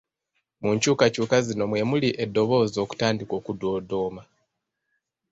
Mu 0.61 0.69
nkyukakyuka 0.75 1.37
zino 1.47 1.63
mwe 1.69 1.81
muli 1.89 2.09
eddoboozi 2.23 2.77
okutandika 2.83 3.33
okudoodooma. 3.39 4.23